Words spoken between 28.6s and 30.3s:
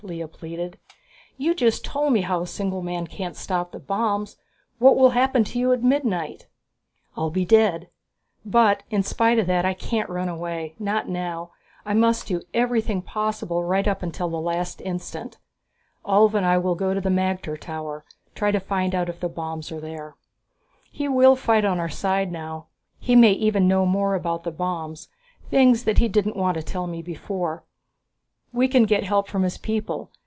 can get help from his people.